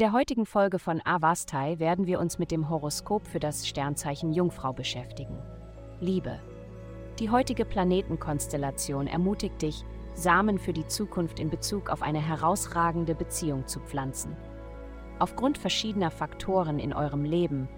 der 0.00 0.12
heutigen 0.12 0.46
Folge 0.46 0.78
von 0.78 1.02
Avastai 1.04 1.78
werden 1.78 2.06
wir 2.06 2.20
uns 2.20 2.38
mit 2.38 2.50
dem 2.50 2.70
Horoskop 2.70 3.26
für 3.26 3.38
das 3.38 3.68
Sternzeichen 3.68 4.32
Jungfrau 4.32 4.72
beschäftigen. 4.72 5.38
Liebe. 6.00 6.40
Die 7.18 7.28
heutige 7.28 7.66
Planetenkonstellation 7.66 9.06
ermutigt 9.06 9.60
dich, 9.60 9.84
Samen 10.14 10.58
für 10.58 10.72
die 10.72 10.86
Zukunft 10.86 11.38
in 11.38 11.50
Bezug 11.50 11.90
auf 11.90 12.00
eine 12.00 12.26
herausragende 12.26 13.14
Beziehung 13.14 13.66
zu 13.66 13.78
pflanzen. 13.80 14.34
Aufgrund 15.18 15.58
verschiedener 15.58 16.10
Faktoren 16.10 16.78
in 16.78 16.94
eurem 16.94 17.24
Leben 17.24 17.68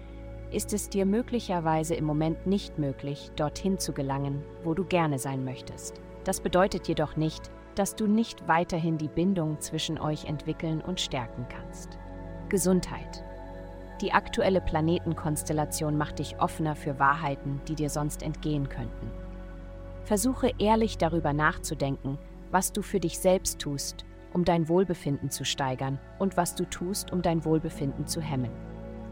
ist 0.49 0.71
es 0.71 0.87
dir 0.87 1.05
möglicherweise 1.05 1.93
im 1.93 2.05
Moment 2.05 2.47
nicht 2.47 2.79
möglich, 2.79 3.31
dorthin 3.35 3.79
zu 3.79 3.91
gelangen, 3.91 4.45
wo 4.63 4.73
du 4.73 4.85
gerne 4.85 5.19
sein 5.19 5.43
möchtest. 5.43 5.99
Das 6.23 6.39
bedeutet 6.39 6.87
jedoch 6.87 7.17
nicht, 7.17 7.51
dass 7.75 7.95
du 7.95 8.07
nicht 8.07 8.47
weiterhin 8.47 8.97
die 8.97 9.07
Bindung 9.07 9.59
zwischen 9.59 9.99
euch 9.99 10.25
entwickeln 10.25 10.81
und 10.81 10.99
stärken 10.99 11.45
kannst. 11.49 11.97
Gesundheit. 12.49 13.23
Die 14.01 14.11
aktuelle 14.11 14.61
Planetenkonstellation 14.61 15.97
macht 15.97 16.19
dich 16.19 16.39
offener 16.39 16.75
für 16.75 16.99
Wahrheiten, 16.99 17.61
die 17.67 17.75
dir 17.75 17.89
sonst 17.89 18.21
entgehen 18.21 18.69
könnten. 18.69 19.11
Versuche 20.03 20.51
ehrlich 20.59 20.97
darüber 20.97 21.33
nachzudenken, 21.33 22.17
was 22.51 22.73
du 22.73 22.81
für 22.81 22.99
dich 22.99 23.19
selbst 23.19 23.59
tust, 23.59 24.05
um 24.33 24.43
dein 24.43 24.67
Wohlbefinden 24.67 25.29
zu 25.29 25.45
steigern 25.45 25.99
und 26.19 26.37
was 26.37 26.55
du 26.55 26.65
tust, 26.65 27.11
um 27.11 27.21
dein 27.21 27.45
Wohlbefinden 27.45 28.07
zu 28.07 28.19
hemmen. 28.19 28.51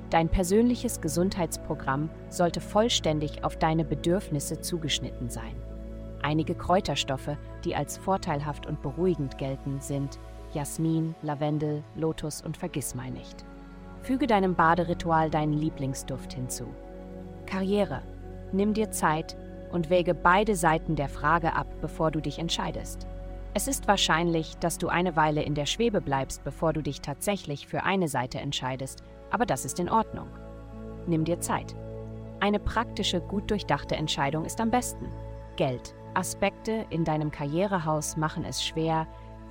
Dein 0.10 0.28
persönliches 0.28 1.00
Gesundheitsprogramm 1.00 2.10
sollte 2.28 2.60
vollständig 2.60 3.46
auf 3.46 3.56
deine 3.56 3.86
Bedürfnisse 3.86 4.60
zugeschnitten 4.60 5.30
sein. 5.30 5.56
Einige 6.24 6.56
Kräuterstoffe, 6.56 7.38
die 7.64 7.76
als 7.76 7.98
vorteilhaft 7.98 8.66
und 8.66 8.82
beruhigend 8.82 9.38
gelten, 9.38 9.80
sind 9.80 10.20
Jasmin, 10.54 11.16
Lavendel, 11.22 11.84
Lotus 11.96 12.42
und 12.42 12.58
Vergissmeinnicht. 12.58 13.46
Füge 14.02 14.28
deinem 14.28 14.56
Baderitual 14.56 15.30
deinen 15.30 15.54
Lieblingsduft 15.54 16.34
hinzu. 16.34 16.66
Karriere. 17.46 18.02
Nimm 18.52 18.74
dir 18.74 18.92
Zeit 18.92 19.36
und 19.72 19.90
wäge 19.90 20.14
beide 20.14 20.56
Seiten 20.56 20.96
der 20.96 21.10
Frage 21.10 21.56
ab, 21.56 21.68
bevor 21.82 22.12
du 22.12 22.20
dich 22.20 22.40
entscheidest. 22.40 23.08
Es 23.54 23.68
ist 23.68 23.88
wahrscheinlich, 23.88 24.58
dass 24.58 24.78
du 24.78 24.88
eine 24.88 25.16
Weile 25.16 25.44
in 25.44 25.56
der 25.56 25.66
Schwebe 25.66 26.02
bleibst, 26.02 26.44
bevor 26.44 26.74
du 26.74 26.82
dich 26.82 27.02
tatsächlich 27.02 27.68
für 27.68 27.84
eine 27.84 28.08
Seite 28.08 28.40
entscheidest, 28.40 29.04
aber 29.30 29.46
das 29.46 29.66
ist 29.66 29.80
in 29.80 29.90
Ordnung. 29.90 30.28
Nimm 31.08 31.26
dir 31.26 31.40
Zeit. 31.40 31.76
Eine 32.40 32.60
praktische, 32.60 33.22
gut 33.22 33.52
durchdachte 33.52 33.96
Entscheidung 33.96 34.46
ist 34.46 34.60
am 34.62 34.72
besten. 34.72 35.08
Geld. 35.58 35.94
Aspekte 36.14 36.86
in 36.90 37.04
deinem 37.04 37.32
Karrierehaus 37.32 38.18
machen 38.18 38.44
es 38.44 38.64
schwer, 38.64 39.08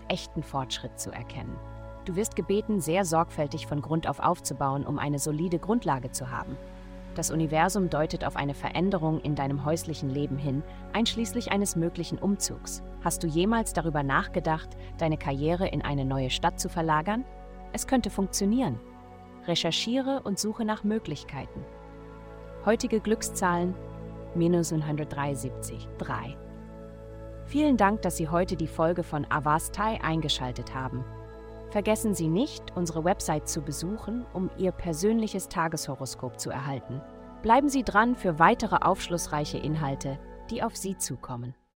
echten 0.08 0.42
Fortschritt 0.42 0.98
zu 0.98 1.11
erkennen. 1.11 1.56
Du 2.05 2.17
wirst 2.17 2.36
gebeten, 2.36 2.80
sehr 2.80 3.05
sorgfältig 3.05 3.67
von 3.67 3.83
Grund 3.83 4.08
auf 4.08 4.20
aufzubauen, 4.20 4.86
um 4.86 4.98
eine 4.98 5.19
solide 5.19 5.58
Grundlage 5.58 6.11
zu 6.11 6.30
haben. 6.30 6.56
Das 7.14 7.30
Universum 7.30 7.91
deutet 7.91 8.25
auf 8.25 8.36
eine 8.36 8.55
Veränderung 8.55 9.20
in 9.20 9.34
deinem 9.34 9.64
häuslichen 9.64 10.11
Leben 10.11 10.36
hin, 10.36 10.62
einschließlich 10.92 11.50
eines 11.50 11.77
möglichen 11.77 12.19
Umzugs. 12.19 12.83
Hast 13.02 13.22
du 13.22 13.27
jemals 13.27 13.72
darüber 13.72 14.02
nachgedacht, 14.02 14.69
deine 14.98 15.17
Karriere 15.17 15.69
in 15.69 15.83
eine 15.83 16.05
neue 16.05 16.30
Stadt 16.30 16.61
zu 16.61 16.69
verlagern? 16.69 17.24
Es 17.72 17.86
könnte 17.86 18.11
funktionieren. 18.11 18.78
Recherchiere 19.47 20.22
und 20.22 20.39
suche 20.39 20.64
nach 20.64 20.84
Möglichkeiten. 20.84 21.64
Heutige 22.64 23.00
Glückszahlen 23.00 23.74
minus 24.34 24.72
173, 24.72 25.89
3. 25.98 26.36
Vielen 27.51 27.77
Dank, 27.77 28.03
dass 28.03 28.17
Sie 28.17 28.29
heute 28.29 28.55
die 28.55 28.69
Folge 28.69 29.03
von 29.03 29.27
Avastai 29.29 30.01
eingeschaltet 30.05 30.73
haben. 30.73 31.05
Vergessen 31.70 32.15
Sie 32.15 32.29
nicht, 32.29 32.62
unsere 32.77 33.05
Website 33.05 33.48
zu 33.48 33.61
besuchen, 33.61 34.25
um 34.33 34.51
Ihr 34.57 34.70
persönliches 34.70 35.48
Tageshoroskop 35.48 36.39
zu 36.39 36.51
erhalten. 36.51 37.02
Bleiben 37.42 37.69
Sie 37.69 37.83
dran 37.83 38.14
für 38.14 38.39
weitere 38.39 38.77
aufschlussreiche 38.77 39.58
Inhalte, 39.58 40.17
die 40.48 40.63
auf 40.63 40.77
Sie 40.77 40.97
zukommen. 40.97 41.57